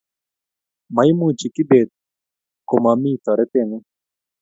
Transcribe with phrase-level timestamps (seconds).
[0.95, 1.89] maimuchi kibet
[2.67, 3.85] koomami toretengung